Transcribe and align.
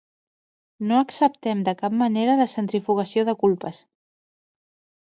No 0.91 0.95
acceptem 0.99 1.61
de 1.69 1.75
cap 1.83 1.99
manera 2.01 2.39
la 2.41 2.49
centrifugació 2.55 3.29
de 3.31 3.39
culpes. 3.47 3.83